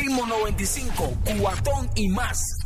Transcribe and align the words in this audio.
Ritmo 0.00 0.26
95, 0.26 1.12
cuatón 1.38 1.90
y 1.94 2.08
más. 2.08 2.59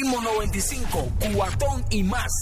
Ritmo 0.00 0.22
95, 0.22 1.08
cuatón 1.34 1.84
y 1.90 2.02
más. 2.02 2.32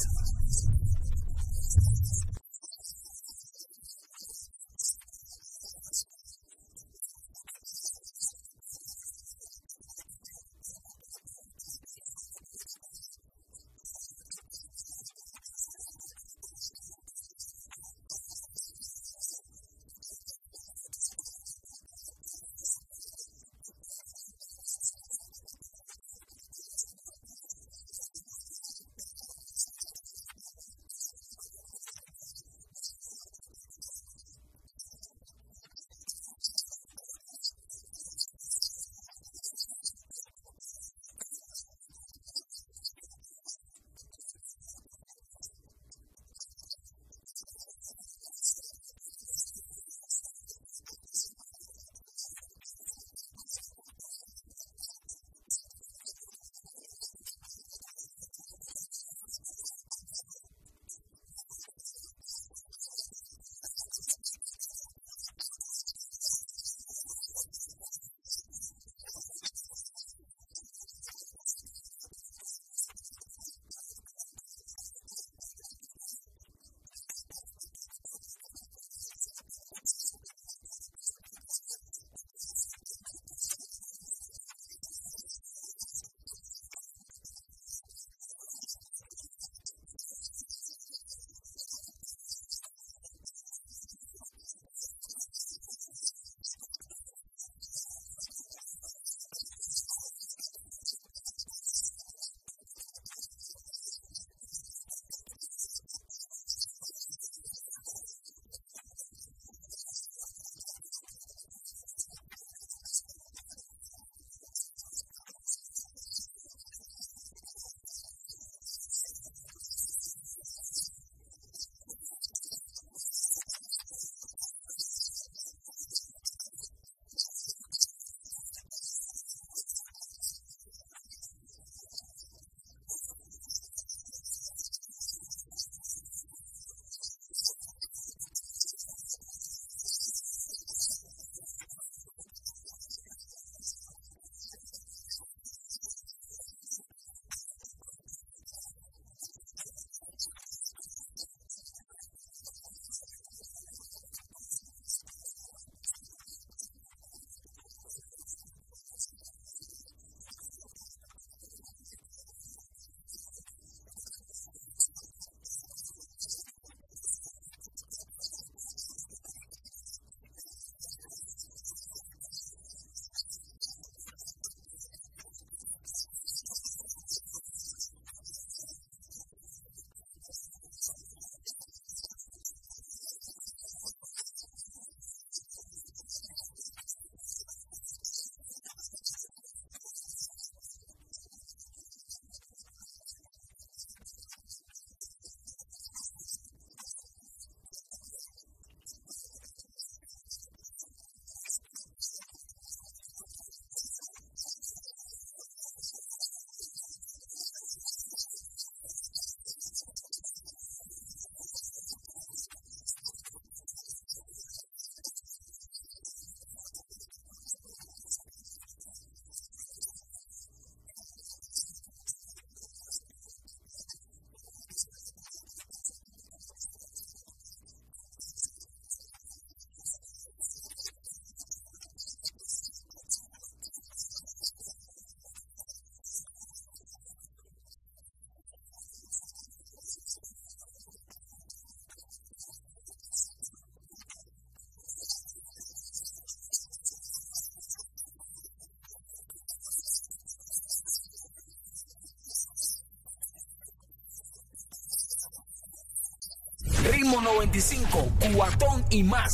Ritmo 256.89 257.21
95, 257.21 258.09
cuatón 258.35 258.83
y 258.89 259.03
más. 259.03 259.31